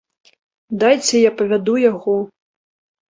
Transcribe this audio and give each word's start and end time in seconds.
Дайце 0.83 1.15
я 1.21 1.31
павяду 1.41 1.75
яго. 1.91 2.15